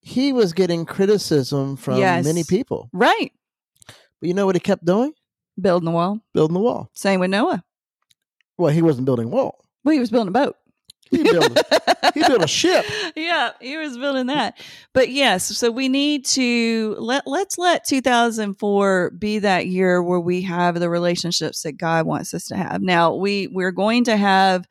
he 0.00 0.32
was 0.32 0.52
getting 0.52 0.84
criticism 0.84 1.76
from 1.76 1.98
Yes. 1.98 2.24
many 2.24 2.44
people. 2.44 2.88
Right. 2.92 3.32
But 3.86 4.28
you 4.28 4.34
know 4.34 4.46
what 4.46 4.56
he 4.56 4.60
kept 4.60 4.84
doing? 4.84 5.12
Building 5.60 5.86
the 5.86 5.90
wall. 5.90 6.20
Building 6.34 6.54
the 6.54 6.60
wall. 6.60 6.90
Same 6.94 7.18
with 7.20 7.30
Noah. 7.30 7.64
Well, 8.58 8.72
he 8.72 8.82
wasn't 8.82 9.06
building 9.06 9.26
a 9.26 9.30
wall. 9.30 9.64
Well, 9.84 9.92
he 9.94 10.00
was 10.00 10.10
building 10.10 10.28
a 10.28 10.32
boat. 10.32 10.56
He 11.10 11.22
built, 11.22 11.58
he 12.14 12.20
built 12.20 12.42
a 12.42 12.48
ship. 12.48 12.84
yeah, 13.16 13.50
he 13.60 13.76
was 13.76 13.96
building 13.96 14.26
that. 14.26 14.58
But 14.92 15.10
yes, 15.10 15.56
so 15.56 15.70
we 15.70 15.88
need 15.88 16.24
to 16.26 16.96
let 16.98 17.26
let's 17.26 17.58
let 17.58 17.84
2004 17.86 19.10
be 19.10 19.38
that 19.40 19.66
year 19.66 20.02
where 20.02 20.20
we 20.20 20.42
have 20.42 20.78
the 20.78 20.90
relationships 20.90 21.62
that 21.62 21.72
God 21.72 22.06
wants 22.06 22.34
us 22.34 22.46
to 22.46 22.56
have. 22.56 22.82
Now, 22.82 23.14
we 23.14 23.46
we're 23.46 23.72
going 23.72 24.04
to 24.04 24.16
have 24.16 24.66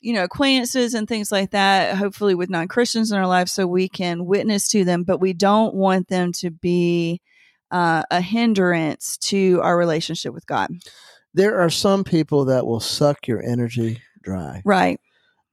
you 0.00 0.12
know 0.12 0.24
acquaintances 0.24 0.94
and 0.94 1.08
things 1.08 1.32
like 1.32 1.50
that 1.52 1.96
hopefully 1.96 2.34
with 2.34 2.50
non-Christians 2.50 3.10
in 3.10 3.18
our 3.18 3.26
life 3.26 3.48
so 3.48 3.66
we 3.66 3.88
can 3.88 4.26
witness 4.26 4.68
to 4.68 4.84
them, 4.84 5.02
but 5.02 5.20
we 5.20 5.32
don't 5.32 5.74
want 5.74 6.08
them 6.08 6.32
to 6.32 6.50
be 6.50 7.20
uh, 7.70 8.04
a 8.10 8.20
hindrance 8.20 9.16
to 9.16 9.60
our 9.62 9.76
relationship 9.76 10.32
with 10.32 10.46
God. 10.46 10.70
There 11.34 11.58
are 11.58 11.70
some 11.70 12.04
people 12.04 12.44
that 12.44 12.66
will 12.66 12.80
suck 12.80 13.26
your 13.26 13.42
energy 13.42 14.00
dry. 14.22 14.62
Right. 14.64 15.00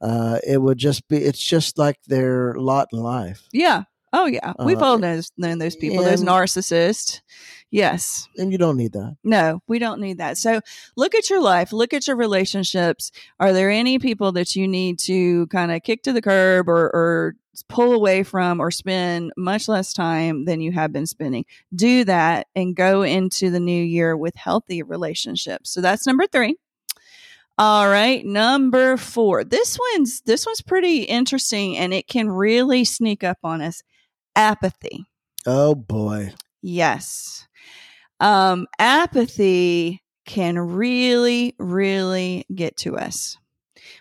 Uh, 0.01 0.39
it 0.45 0.57
would 0.61 0.77
just 0.77 1.07
be. 1.07 1.17
It's 1.17 1.39
just 1.43 1.77
like 1.77 1.97
their 2.07 2.55
lot 2.55 2.87
in 2.91 2.99
life, 2.99 3.47
Yeah. 3.51 3.83
Oh 4.13 4.25
yeah. 4.25 4.51
We've 4.59 4.81
Uh, 4.81 4.85
all 4.85 4.97
known, 4.97 5.21
known 5.37 5.57
those 5.59 5.77
people, 5.77 6.03
those 6.03 6.21
narcissists. 6.21 7.21
Yes. 7.69 8.27
and 8.37 8.51
you 8.51 8.57
don't 8.57 8.75
need 8.75 8.91
that. 8.91 9.15
No, 9.23 9.61
we 9.69 9.79
don't 9.79 10.01
need 10.01 10.17
that. 10.17 10.37
So 10.37 10.59
look 10.97 11.15
at 11.15 11.29
your 11.29 11.39
life, 11.41 11.71
look 11.71 11.93
at 11.93 12.05
your 12.07 12.17
relationships. 12.17 13.11
Are 13.39 13.53
there 13.53 13.69
any 13.69 13.99
people 13.99 14.33
that 14.33 14.53
you 14.57 14.67
need 14.67 14.99
to 14.99 15.47
kind 15.47 15.71
of 15.71 15.81
kick 15.83 16.03
to 16.03 16.11
the 16.11 16.21
curb 16.21 16.67
or, 16.67 16.87
or 16.93 17.35
pull 17.69 17.93
away 17.93 18.23
from 18.23 18.59
or 18.59 18.71
spend 18.71 19.31
much 19.37 19.69
less 19.69 19.93
time 19.93 20.43
than 20.43 20.59
you 20.59 20.73
have 20.73 20.91
been 20.91 21.05
spending? 21.07 21.45
Do 21.73 22.03
that 22.03 22.47
and 22.53 22.75
go 22.75 23.03
into 23.03 23.49
the 23.49 23.61
new 23.61 23.81
year 23.81 24.17
with 24.17 24.35
healthy 24.35 24.83
relationships. 24.83 25.69
So 25.69 25.79
that's 25.79 26.05
number 26.05 26.27
three. 26.27 26.57
All 27.61 27.87
right, 27.87 28.25
number 28.25 28.97
four. 28.97 29.43
This 29.43 29.77
one's 29.93 30.21
this 30.21 30.47
one's 30.47 30.61
pretty 30.61 31.03
interesting 31.03 31.77
and 31.77 31.93
it 31.93 32.07
can 32.07 32.27
really 32.27 32.83
sneak 32.83 33.23
up 33.23 33.37
on 33.43 33.61
us. 33.61 33.83
Apathy. 34.35 35.05
Oh 35.45 35.75
boy. 35.75 36.33
Yes. 36.63 37.47
Um, 38.19 38.65
apathy 38.79 40.01
can 40.25 40.57
really, 40.57 41.53
really 41.59 42.47
get 42.51 42.77
to 42.77 42.97
us. 42.97 43.37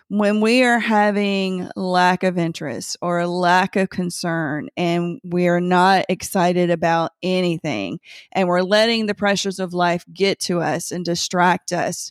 When 0.08 0.40
we 0.40 0.62
are 0.62 0.78
having 0.78 1.68
lack 1.76 2.22
of 2.22 2.38
interest 2.38 2.96
or 3.02 3.18
a 3.18 3.28
lack 3.28 3.76
of 3.76 3.90
concern 3.90 4.70
and 4.74 5.20
we 5.22 5.48
are 5.48 5.60
not 5.60 6.06
excited 6.08 6.70
about 6.70 7.10
anything 7.22 8.00
and 8.32 8.48
we're 8.48 8.62
letting 8.62 9.04
the 9.04 9.14
pressures 9.14 9.58
of 9.58 9.74
life 9.74 10.06
get 10.10 10.40
to 10.40 10.60
us 10.60 10.92
and 10.92 11.04
distract 11.04 11.74
us, 11.74 12.10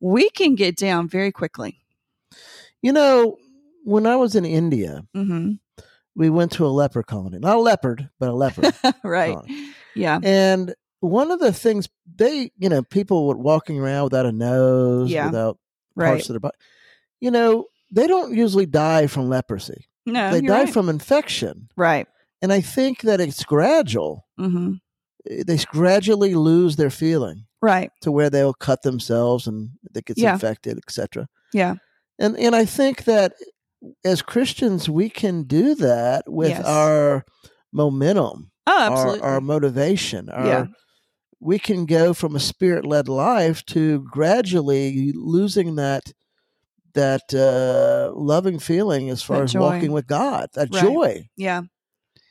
we 0.00 0.30
can 0.30 0.54
get 0.54 0.76
down 0.76 1.08
very 1.08 1.32
quickly. 1.32 1.80
You 2.82 2.92
know, 2.92 3.36
when 3.84 4.06
I 4.06 4.16
was 4.16 4.34
in 4.34 4.44
India, 4.44 5.04
hmm 5.14 5.52
we 6.18 6.30
went 6.30 6.50
to 6.52 6.64
a 6.64 6.68
leper 6.68 7.02
colony. 7.02 7.38
Not 7.38 7.56
a 7.56 7.60
leopard, 7.60 8.08
but 8.18 8.30
a 8.30 8.32
leper. 8.32 8.62
right. 9.04 9.34
colony. 9.34 9.68
Yeah. 9.94 10.18
And 10.22 10.74
one 11.00 11.30
of 11.30 11.40
the 11.40 11.52
things 11.52 11.90
they, 12.14 12.50
you 12.56 12.70
know, 12.70 12.82
people 12.82 13.26
were 13.26 13.36
walking 13.36 13.78
around 13.78 14.04
without 14.04 14.24
a 14.24 14.32
nose, 14.32 15.10
Yeah. 15.10 15.26
without 15.26 15.58
Right. 15.94 16.08
parts 16.08 16.30
of 16.30 16.32
their 16.34 16.40
body. 16.40 16.56
You 17.20 17.30
know, 17.30 17.66
they 17.92 18.06
don't 18.06 18.34
usually 18.34 18.64
die 18.64 19.08
from 19.08 19.28
leprosy. 19.28 19.88
No, 20.06 20.30
they 20.30 20.40
die 20.40 20.64
right. 20.64 20.72
from 20.72 20.88
infection. 20.88 21.68
right. 21.76 22.06
And 22.40 22.50
I 22.52 22.60
think 22.62 23.02
that 23.02 23.20
it's 23.20 23.44
gradual. 23.44 24.26
hmm 24.38 24.74
They 25.26 25.58
gradually 25.70 26.34
lose 26.34 26.76
their 26.76 26.90
feeling 26.90 27.44
Right. 27.66 27.90
to 28.02 28.10
where 28.12 28.30
they'll 28.30 28.54
cut 28.54 28.82
themselves 28.82 29.46
and 29.46 29.70
it 29.94 30.04
gets 30.04 30.20
Yeah. 30.20 30.34
infected, 30.34 30.78
etc. 30.78 31.26
Yeah. 31.52 31.74
And 32.18 32.36
and 32.38 32.54
I 32.56 32.64
think 32.64 33.04
that 33.04 33.32
as 34.04 34.22
Christians 34.22 34.88
we 34.88 35.08
can 35.10 35.42
do 35.44 35.74
that 35.76 36.24
with 36.26 36.50
Yes. 36.50 36.64
our 36.64 37.24
momentum, 37.72 38.50
Oh, 38.66 38.72
our, 38.72 38.90
absolutely. 38.92 39.20
our 39.20 39.40
motivation, 39.40 40.28
our 40.30 40.46
Yeah. 40.46 40.64
we 41.40 41.58
can 41.58 41.84
go 41.86 42.14
from 42.14 42.34
a 42.34 42.40
spirit 42.40 42.84
led 42.86 43.08
life 43.08 43.64
to 43.66 44.04
gradually 44.10 45.12
losing 45.14 45.76
that 45.76 46.12
that 46.94 47.34
uh, 47.34 48.10
loving 48.18 48.58
feeling 48.58 49.10
as 49.10 49.22
far 49.22 49.36
That 49.38 49.42
as 49.44 49.52
joy. 49.52 49.60
walking 49.60 49.92
with 49.92 50.06
God, 50.06 50.48
that 50.54 50.68
Right. 50.72 50.82
joy, 50.82 51.28
yeah. 51.36 51.60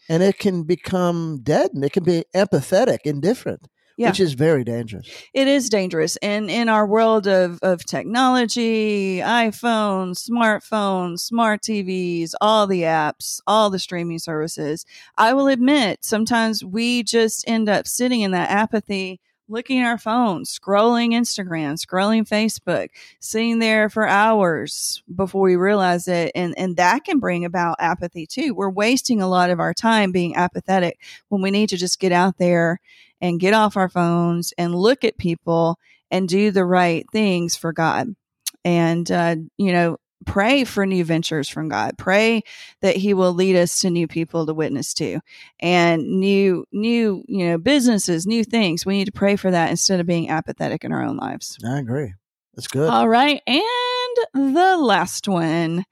and 0.10 0.24
it 0.24 0.39
can 0.39 0.63
become 0.63 1.42
dead, 1.44 1.70
and 1.75 1.84
it 1.86 1.92
can 1.94 2.04
be 2.04 2.24
empathetic, 2.36 3.00
indifferent, 3.06 3.68
Yeah. 3.97 4.09
which 4.09 4.19
is 4.19 4.33
very 4.33 4.63
dangerous. 4.65 5.09
It 5.33 5.47
is 5.47 5.69
dangerous. 5.69 6.17
And 6.17 6.49
in 6.49 6.67
our 6.67 6.85
world 6.85 7.27
of, 7.27 7.59
of 7.61 7.85
technology, 7.85 9.19
iPhones, 9.19 10.29
smartphones, 10.29 11.19
smart 11.19 11.61
TVs, 11.61 12.31
all 12.41 12.67
the 12.67 12.81
apps, 12.81 13.39
all 13.47 13.69
the 13.69 13.79
streaming 13.79 14.19
services, 14.19 14.85
I 15.17 15.33
will 15.33 15.47
admit 15.47 16.03
sometimes 16.03 16.63
we 16.63 17.03
just 17.03 17.45
end 17.47 17.69
up 17.69 17.87
sitting 17.87 18.21
in 18.21 18.31
that 18.31 18.49
apathy, 18.49 19.21
looking 19.47 19.79
at 19.79 19.87
our 19.87 19.97
phones, 19.97 20.57
scrolling 20.57 21.11
Instagram, 21.11 21.73
scrolling 21.73 22.27
Facebook, 22.27 22.89
sitting 23.19 23.59
there 23.59 23.89
for 23.89 24.07
hours 24.07 25.03
before 25.13 25.41
we 25.41 25.55
realize 25.55 26.07
it. 26.07 26.31
And, 26.35 26.53
and 26.57 26.77
that 26.77 27.03
can 27.03 27.19
bring 27.19 27.45
about 27.45 27.77
apathy 27.79 28.25
too. 28.25 28.53
We're 28.53 28.69
wasting 28.69 29.21
a 29.21 29.27
lot 29.27 29.49
of 29.49 29.59
our 29.59 29.73
time 29.73 30.11
being 30.11 30.35
apathetic 30.35 30.99
when 31.29 31.41
we 31.41 31.51
need 31.51 31.69
to 31.69 31.77
just 31.77 31.99
get 31.99 32.11
out 32.11 32.37
there 32.37 32.79
and 33.21 33.39
get 33.39 33.53
off 33.53 33.77
our 33.77 33.89
phones 33.89 34.53
and 34.57 34.75
look 34.75 35.03
at 35.03 35.17
people 35.17 35.77
and 36.11 36.27
do 36.27 36.51
the 36.51 36.65
right 36.65 37.05
things 37.11 37.55
for 37.55 37.73
God. 37.73 38.15
And, 38.63 39.09
uh, 39.11 39.35
you 39.57 39.71
know, 39.71 39.97
pray 40.25 40.63
for 40.63 40.86
new 40.86 41.03
ventures 41.03 41.50
from 41.50 41.69
God. 41.69 41.98
Pray 41.98 42.43
that 42.81 42.95
He 42.95 43.13
will 43.13 43.34
lead 43.34 43.55
us 43.55 43.79
to 43.79 43.89
new 43.89 44.07
people 44.07 44.45
to 44.45 44.53
witness 44.53 44.93
to 44.95 45.19
and 45.60 46.03
new, 46.19 46.65
new, 46.72 47.24
you 47.27 47.48
know, 47.48 47.57
businesses, 47.57 48.25
new 48.25 48.43
things. 48.43 48.86
We 48.86 48.98
need 48.98 49.05
to 49.05 49.12
pray 49.12 49.36
for 49.36 49.51
that 49.51 49.69
instead 49.69 50.00
of 50.00 50.07
being 50.07 50.29
apathetic 50.29 50.84
in 50.84 50.91
our 50.91 51.03
own 51.03 51.17
lives. 51.17 51.57
I 51.67 51.79
agree. 51.79 52.13
That's 52.55 52.67
good. 52.67 52.89
All 52.89 53.10
right. 53.10 53.41
And 53.45 54.53
the 54.55 54.77
last 54.77 55.27
one. 55.27 55.86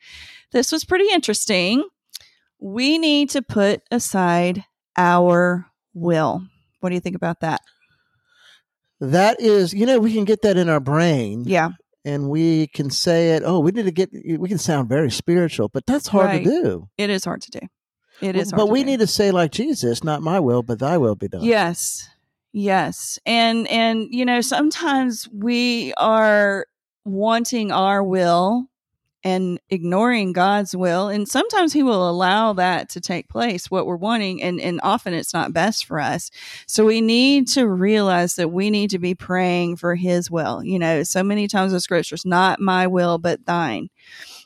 This 0.51 0.71
was 0.71 0.85
pretty 0.85 1.09
interesting. 1.11 1.83
We 2.59 2.97
need 2.97 3.31
to 3.31 3.41
put 3.41 3.81
aside 3.91 4.63
our 4.95 5.65
will. 5.93 6.43
What 6.79 6.89
do 6.89 6.95
you 6.95 7.01
think 7.01 7.15
about 7.15 7.41
that? 7.41 7.61
that 8.99 9.41
is, 9.41 9.73
you 9.73 9.85
know, 9.85 9.99
we 9.99 10.13
can 10.13 10.23
get 10.23 10.43
that 10.43 10.57
in 10.57 10.69
our 10.69 10.79
brain, 10.79 11.43
Yeah. 11.45 11.71
And 12.05 12.29
we 12.29 12.67
can 12.67 12.89
say 12.89 13.31
it. 13.31 13.43
Oh, 13.45 13.59
we 13.59 13.71
need 13.71 13.85
to 13.85 13.91
get. 13.91 14.09
We 14.13 14.47
can 14.49 14.57
sound 14.57 14.89
very 14.89 15.09
spiritual, 15.11 15.69
but 15.69 15.85
that's 15.85 16.07
hard 16.07 16.27
Right. 16.27 16.43
to 16.43 16.49
do. 16.49 16.89
It 16.97 17.09
is 17.09 17.23
hard 17.25 17.41
to 17.43 17.51
do. 17.51 17.59
It 18.21 18.35
is 18.35 18.51
hard 18.51 18.59
but 18.59 18.69
we 18.69 18.81
do. 18.83 18.85
need 18.91 18.99
to 18.99 19.07
say 19.07 19.31
like 19.31 19.51
Jesus, 19.51 20.03
not 20.03 20.21
my 20.21 20.39
will, 20.39 20.63
but 20.63 20.79
Thy 20.79 20.97
will 20.97 21.15
be 21.15 21.27
done. 21.27 21.43
Yes. 21.43 22.07
Yes. 22.51 23.17
And 23.25 23.67
and 23.67 24.07
you 24.11 24.25
know, 24.25 24.41
sometimes 24.41 25.27
we 25.33 25.93
are 25.97 26.67
wanting 27.05 27.71
our 27.71 28.03
will 28.03 28.67
and 29.23 29.59
ignoring 29.69 30.33
God's 30.33 30.75
will 30.75 31.07
and 31.07 31.27
sometimes 31.27 31.73
he 31.73 31.83
will 31.83 32.09
allow 32.09 32.53
that 32.53 32.89
to 32.89 33.01
take 33.01 33.29
place 33.29 33.71
what 33.71 33.85
we're 33.85 33.95
wanting 33.95 34.41
and 34.41 34.59
and 34.59 34.79
often 34.83 35.13
it's 35.13 35.33
not 35.33 35.53
best 35.53 35.85
for 35.85 35.99
us. 35.99 36.29
So 36.67 36.85
we 36.85 37.01
need 37.01 37.47
to 37.49 37.67
realize 37.67 38.35
that 38.35 38.49
we 38.49 38.69
need 38.69 38.89
to 38.91 38.99
be 38.99 39.15
praying 39.15 39.77
for 39.77 39.95
his 39.95 40.29
will. 40.29 40.63
You 40.63 40.79
know, 40.79 41.03
so 41.03 41.23
many 41.23 41.47
times 41.47 41.73
in 41.73 41.79
scriptures 41.79 42.25
not 42.25 42.59
my 42.59 42.87
will 42.87 43.17
but 43.17 43.45
thine. 43.45 43.89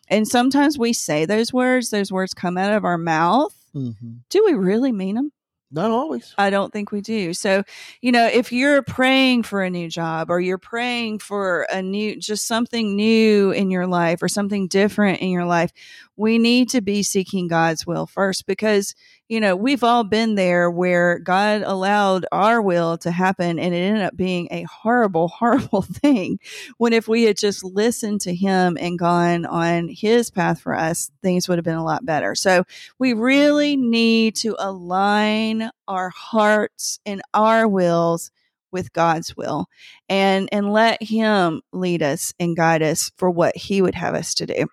And 0.09 0.27
sometimes 0.27 0.77
we 0.77 0.93
say 0.93 1.25
those 1.25 1.51
words, 1.51 1.89
those 1.89 2.11
words 2.11 2.33
come 2.33 2.57
out 2.57 2.73
of 2.73 2.85
our 2.85 2.97
mouth. 2.97 3.53
hmm 3.73 3.91
Do 4.29 4.43
we 4.45 4.53
really 4.53 4.91
mean 4.91 5.15
them? 5.15 5.31
Not 5.69 5.91
always. 5.91 6.33
I 6.37 6.49
don't 6.49 6.71
think 6.71 6.93
we 6.93 7.01
do. 7.01 7.33
So, 7.33 7.63
you 8.01 8.13
know, 8.13 8.25
if 8.25 8.53
you're 8.53 8.81
praying 8.83 9.43
for 9.43 9.61
a 9.61 9.69
new 9.69 9.89
job 9.89 10.29
or 10.29 10.39
you're 10.39 10.57
praying 10.57 11.19
for 11.19 11.67
a 11.69 11.81
new, 11.81 12.15
just 12.15 12.47
something 12.47 12.95
new 12.95 13.51
in 13.51 13.69
your 13.69 13.85
life 13.85 14.23
or 14.23 14.29
something 14.29 14.69
different 14.69 15.19
in 15.19 15.29
your 15.29 15.43
life, 15.43 15.71
we 16.15 16.37
need 16.37 16.69
to 16.69 16.81
be 16.81 17.03
seeking 17.03 17.49
God's 17.49 17.85
will 17.85 18.05
first 18.05 18.45
because, 18.47 18.95
you 19.29 19.41
know, 19.41 19.55
we've 19.55 19.83
all 19.83 20.05
been 20.05 20.35
there 20.35 20.71
where 20.71 21.19
God 21.19 21.61
allowed 21.65 22.25
our 22.31 22.61
will 22.61 22.97
to 22.99 23.11
happen 23.11 23.59
and 23.59 23.73
it 23.73 23.77
ended 23.77 24.03
up 24.03 24.15
being 24.15 24.47
a 24.51 24.63
horrible, 24.63 25.27
horrible 25.39 25.81
thing. 25.81 26.39
When 26.77 26.93
if 26.93 27.07
we 27.07 27.23
had 27.23 27.37
just 27.37 27.63
listened 27.63 28.21
to 28.21 28.33
Him 28.33 28.77
and 28.79 28.97
gone 28.97 29.45
on 29.45 29.89
His 29.89 30.29
path 30.29 30.61
for 30.61 30.73
us, 30.73 31.11
things 31.21 31.49
would 31.49 31.57
have 31.57 31.65
been 31.65 31.75
a 31.75 31.83
lot 31.83 32.05
better. 32.05 32.35
So, 32.35 32.63
we 32.99 33.13
really 33.13 33.75
need 33.75 34.35
to 34.37 34.55
align 34.59 35.69
our 35.87 36.09
hearts 36.09 36.99
and 37.05 37.21
our 37.33 37.67
wills 37.67 38.31
with 38.71 38.93
God's 38.93 39.35
will 39.35 39.67
and 40.09 40.49
and 40.51 40.71
let 40.71 41.01
him 41.01 41.61
lead 41.71 42.03
us 42.03 42.33
and 42.39 42.55
guide 42.55 42.83
us 42.83 43.11
for 43.17 43.29
what 43.29 43.55
he 43.55 43.81
would 43.81 43.95
have 43.95 44.13
us 44.13 44.33
to 44.35 44.45
do. 44.45 44.67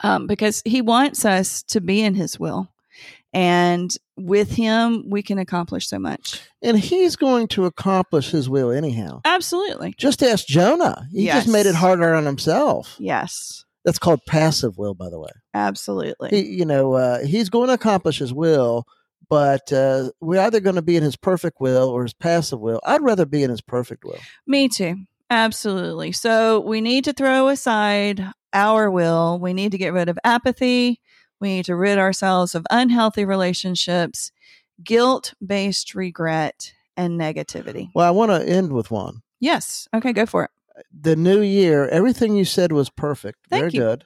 Um, 0.00 0.26
because 0.26 0.62
he 0.64 0.82
wants 0.82 1.24
us 1.24 1.62
to 1.64 1.80
be 1.80 2.02
in 2.02 2.14
his 2.14 2.40
will. 2.40 2.68
And 3.36 3.94
with 4.16 4.50
him 4.50 5.04
we 5.10 5.22
can 5.22 5.38
accomplish 5.38 5.86
so 5.88 5.98
much. 5.98 6.40
And 6.62 6.78
He's 6.78 7.16
going 7.16 7.48
to 7.48 7.66
accomplish 7.66 8.30
His 8.30 8.48
will 8.48 8.70
anyhow. 8.70 9.20
Absolutely. 9.26 9.94
Just 9.98 10.22
ask 10.22 10.46
Jonah. 10.46 11.06
He 11.12 11.26
just 11.26 11.46
made 11.46 11.66
it 11.66 11.74
harder 11.74 12.14
on 12.14 12.24
himself. 12.24 12.96
Yes. 12.98 13.64
That's 13.84 13.98
called 13.98 14.20
passive 14.26 14.78
will, 14.78 14.94
by 14.94 15.10
the 15.10 15.20
way. 15.20 15.30
Absolutely. 15.54 16.30
He, 16.30 16.46
you 16.46 16.64
know, 16.64 16.94
uh, 16.94 17.24
he's 17.24 17.50
going 17.50 17.68
to 17.68 17.74
accomplish 17.74 18.18
his 18.18 18.32
will, 18.32 18.84
but 19.28 19.70
uh, 19.70 20.10
we're 20.20 20.40
either 20.40 20.60
going 20.60 20.76
to 20.76 20.82
be 20.82 20.96
in 20.96 21.02
his 21.02 21.16
perfect 21.16 21.60
will 21.60 21.90
or 21.90 22.02
his 22.02 22.14
passive 22.14 22.58
will. 22.58 22.80
I'd 22.84 23.02
rather 23.02 23.26
be 23.26 23.42
in 23.42 23.50
his 23.50 23.60
perfect 23.60 24.04
will. 24.04 24.18
Me 24.46 24.68
too. 24.68 24.96
Absolutely. 25.28 26.12
So 26.12 26.60
we 26.60 26.80
need 26.80 27.04
to 27.04 27.12
throw 27.12 27.48
aside 27.48 28.26
our 28.52 28.90
will. 28.90 29.38
We 29.38 29.52
need 29.52 29.72
to 29.72 29.78
get 29.78 29.92
rid 29.92 30.08
of 30.08 30.18
apathy. 30.24 31.00
We 31.40 31.48
need 31.56 31.64
to 31.66 31.76
rid 31.76 31.98
ourselves 31.98 32.54
of 32.54 32.66
unhealthy 32.70 33.24
relationships, 33.24 34.32
guilt 34.82 35.34
based 35.44 35.94
regret, 35.94 36.72
and 36.96 37.20
negativity. 37.20 37.90
Well, 37.94 38.06
I 38.06 38.10
want 38.10 38.30
to 38.30 38.48
end 38.48 38.72
with 38.72 38.90
one. 38.90 39.22
Yes. 39.40 39.86
Okay, 39.94 40.12
go 40.12 40.24
for 40.26 40.44
it. 40.44 40.50
the 40.92 41.16
new 41.16 41.40
year, 41.40 41.88
everything 41.88 42.36
you 42.36 42.44
said 42.44 42.72
was 42.72 42.90
perfect. 42.90 43.38
Thank 43.50 43.60
Very 43.60 43.72
you. 43.72 43.80
good. 43.80 44.04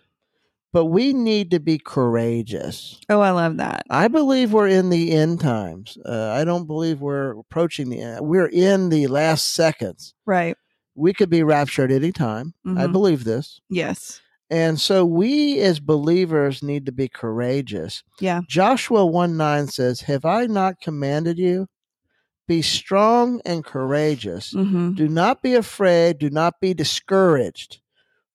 But 0.72 0.84
we 0.86 1.12
need 1.12 1.50
to 1.50 1.58
be 1.58 1.78
courageous. 1.78 3.00
Oh, 3.08 3.20
I 3.20 3.30
love 3.32 3.56
that. 3.56 3.82
I 3.90 4.06
believe 4.06 4.52
we're 4.52 4.68
in 4.68 4.90
the 4.90 5.10
end 5.12 5.40
times. 5.40 5.98
Uh, 6.06 6.30
I 6.30 6.44
don't 6.44 6.66
believe 6.68 7.00
we're 7.00 7.38
approaching 7.38 7.90
the 7.90 8.00
end. 8.00 8.20
We're 8.24 8.46
in 8.46 8.88
the 8.88 9.08
last 9.08 9.52
seconds. 9.54 10.14
Right. 10.26 10.56
We 10.94 11.12
could 11.12 11.28
be 11.30 11.42
raptured 11.42 11.90
any 11.90 12.12
time. 12.12 12.54
I 12.64 12.68
Mhm. 12.86 12.92
believe 12.92 13.24
this. 13.24 13.60
Yes. 13.68 14.20
And 14.50 14.80
so 14.80 15.04
we 15.04 15.60
as 15.60 15.78
believers 15.78 16.62
need 16.62 16.84
to 16.86 16.92
be 16.92 17.08
courageous. 17.08 18.02
Yeah. 18.18 18.40
Joshua 18.48 19.06
1 19.06 19.36
9 19.36 19.66
says, 19.68 20.00
Have 20.02 20.24
I 20.24 20.46
not 20.46 20.80
commanded 20.80 21.38
you? 21.38 21.68
Be 22.48 22.62
strong 22.62 23.40
and 23.44 23.64
courageous. 23.64 24.50
hmm 24.52 24.92
Do 24.94 25.08
not 25.08 25.40
be 25.40 25.54
afraid. 25.54 26.18
Do 26.18 26.30
not 26.30 26.54
be 26.60 26.74
discouraged, 26.74 27.80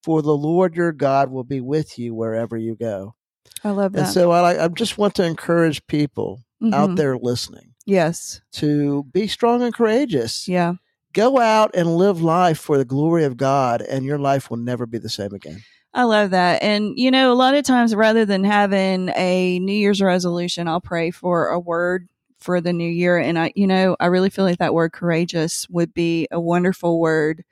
for 0.03 0.21
the 0.21 0.35
Lord 0.37 0.75
your 0.75 0.93
God 0.93 1.29
will 1.31 1.43
be 1.43 1.59
with 1.59 1.99
you 1.99 2.13
wherever 2.15 2.55
you 2.55 2.75
go. 2.75 3.15
I 3.63 3.71
love 3.71 3.91
that. 3.91 3.99
And 3.99 4.07
so 4.07 4.31
I, 4.31 4.63
I 4.63 4.67
just 4.69 4.97
want 4.97 5.15
to 5.15 5.25
encourage 5.25 5.85
people 5.87 6.43
out 6.73 6.91
Mhm. 6.91 6.95
there 6.95 7.17
listening 7.17 7.73
Yes. 7.85 8.39
to 8.53 9.03
be 9.11 9.27
strong 9.27 9.61
and 9.61 9.73
courageous. 9.73 10.47
Yeah. 10.47 10.75
Go 11.13 11.39
out 11.39 11.71
and 11.75 11.97
live 11.97 12.21
life 12.21 12.57
for 12.59 12.77
the 12.77 12.85
glory 12.85 13.23
of 13.25 13.35
God, 13.37 13.81
and 13.81 14.05
your 14.05 14.17
life 14.19 14.49
will 14.49 14.57
never 14.57 14.85
be 14.85 14.97
the 14.97 15.09
same 15.09 15.33
again. 15.33 15.61
I 15.95 16.03
love 16.03 16.31
that. 16.31 16.61
And, 16.61 16.93
you 16.99 17.09
know, 17.09 17.31
a 17.31 17.35
lot 17.35 17.55
of 17.55 17.63
times 17.63 17.95
rather 17.95 18.25
than 18.25 18.43
having 18.43 19.09
a 19.15 19.59
New 19.59 19.73
Year's 19.73 20.01
resolution, 20.01 20.67
I'll 20.67 20.81
pray 20.81 21.09
for 21.09 21.47
a 21.47 21.59
word 21.59 22.09
for 22.37 22.59
the 22.59 22.73
new 22.73 22.87
year. 22.89 23.17
And 23.17 23.39
I, 23.39 23.53
you 23.55 23.65
know, 23.65 23.95
I 23.99 24.07
really 24.07 24.29
feel 24.29 24.43
like 24.43 24.59
that 24.59 24.73
word 24.73 24.91
courageous 24.91 25.67
would 25.69 25.93
be 25.93 26.27
a 26.31 26.39
wonderful 26.39 26.99
word 26.99 27.45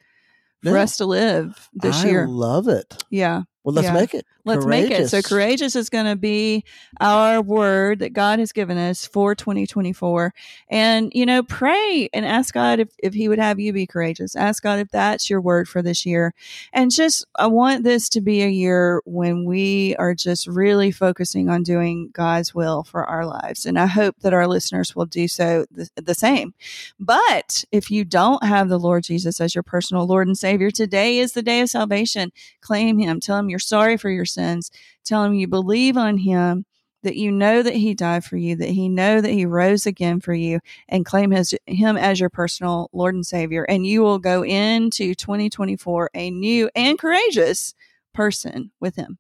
for 0.62 0.72
Yeah. 0.72 0.82
us 0.84 0.98
to 0.98 1.06
live 1.06 1.70
this 1.74 2.04
I 2.04 2.08
year. 2.10 2.28
love 2.28 2.68
it. 2.68 3.02
Yeah. 3.10 3.44
Well, 3.64 3.74
let's 3.76 3.88
Yeah. 3.88 3.94
make 3.94 4.14
it. 4.14 4.26
Let's 4.46 4.66
make 4.66 4.92
it. 4.92 5.08
So 5.08 5.22
Courageous. 5.22 5.28
courageous 5.30 5.76
is 5.78 5.90
going 5.90 6.06
to 6.06 6.18
be 6.18 6.66
our 7.00 7.42
word 7.42 8.00
that 8.00 8.12
God 8.12 8.40
has 8.40 8.52
given 8.52 8.78
us 8.78 9.06
for 9.06 9.36
2024. 9.36 10.34
And, 10.70 11.14
you 11.16 11.26
know, 11.26 11.44
pray 11.44 12.10
and 12.14 12.26
ask 12.26 12.54
God 12.54 12.82
if, 12.82 12.90
if 13.00 13.14
he 13.14 13.30
would 13.30 13.40
have 13.40 13.62
you 13.62 13.72
be 13.72 13.88
courageous. 13.88 14.36
Ask 14.36 14.64
God 14.64 14.80
if 14.80 14.90
that's 14.90 15.30
your 15.30 15.40
word 15.40 15.70
for 15.70 15.82
this 15.82 16.06
year. 16.06 16.34
And 16.74 16.92
just, 16.92 17.26
I 17.36 17.48
want 17.48 17.86
this 17.86 18.10
to 18.10 18.22
be 18.22 18.44
a 18.44 18.50
year 18.50 19.02
when 19.06 19.46
we 19.46 19.96
are 19.96 20.14
just 20.14 20.46
really 20.46 20.92
focusing 20.92 21.48
on 21.48 21.64
doing 21.64 22.10
God's 22.12 22.54
will 22.54 22.84
for 22.84 23.06
our 23.06 23.26
lives. 23.26 23.66
And 23.66 23.80
I 23.80 23.86
hope 23.86 24.20
that 24.24 24.34
our 24.34 24.48
listeners 24.48 24.94
will 24.94 25.06
do 25.06 25.30
so 25.30 25.66
the, 25.72 25.90
the 25.96 26.16
same. 26.16 26.54
But 27.00 27.64
if 27.72 27.90
you 27.90 28.04
don't 28.04 28.44
have 28.44 28.68
the 28.68 28.80
Lord 28.80 29.06
Jesus 29.06 29.40
as 29.40 29.56
your 29.56 29.64
personal 29.64 30.06
Lord 30.06 30.28
and 30.28 30.38
Savior, 30.38 30.70
today 30.70 31.20
is 31.20 31.32
the 31.32 31.42
day 31.42 31.62
of 31.62 31.70
salvation 31.70 32.34
claim 32.60 32.98
him 32.98 33.20
tell 33.20 33.38
him 33.38 33.50
you're 33.54 33.60
sorry 33.60 33.96
for 33.96 34.10
your 34.10 34.26
sins 34.26 34.72
tell 35.06 35.24
him 35.24 35.34
you 35.34 35.48
believe 35.48 35.96
on 35.96 36.18
him 36.18 36.66
that 37.04 37.18
you 37.18 37.32
know 37.32 37.62
that 37.62 37.76
he 37.76 37.94
died 37.94 38.24
for 38.24 38.38
you 38.38 38.56
that 38.56 38.70
he 38.70 38.90
know 38.90 39.22
that 39.22 39.32
he 39.32 39.46
rose 39.46 39.86
again 39.86 40.20
for 40.20 40.34
you 40.34 40.60
and 40.90 41.06
claim 41.06 41.32
his, 41.32 41.54
him 41.68 41.98
as 41.98 42.20
your 42.20 42.30
personal 42.30 42.90
lord 42.94 43.14
and 43.14 43.26
savior. 43.26 43.64
And 43.64 43.86
you 43.86 44.02
will 44.02 44.20
go 44.20 44.44
into 44.44 45.14
2024 45.14 46.10
a 46.14 46.32
new 46.32 46.70
and 46.76 46.98
courageous 46.98 47.76
person 48.14 48.72
with 48.80 48.96
him. 48.96 49.20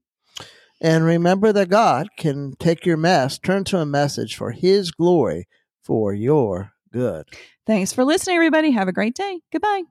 And 0.81 1.05
remember 1.05 1.53
that 1.53 1.69
God 1.69 2.09
can 2.17 2.55
take 2.59 2.85
your 2.85 2.97
mess, 2.97 3.37
turn 3.37 3.63
to 3.65 3.79
a 3.79 3.85
message 3.85 4.35
for 4.35 4.51
His 4.51 4.91
glory 4.91 5.47
for 5.81 6.13
your 6.13 6.71
good. 6.91 7.25
thanks 7.65 7.93
for 7.93 8.03
listening 8.03 8.35
everybody. 8.35 8.71
Have 8.71 8.89
a 8.89 8.93
great 8.93 9.15
day. 9.15 9.39
Goodbye 9.51 9.83